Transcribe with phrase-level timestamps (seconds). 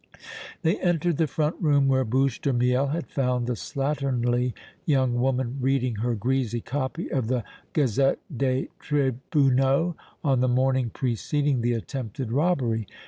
[0.63, 5.59] They entered the front room where Bouche de Miel had found the slatternly young woman
[5.61, 7.43] reading her greasy copy of the
[7.73, 9.93] Gazette des Tribunaux
[10.23, 12.87] on the morning preceding the attempted robbery.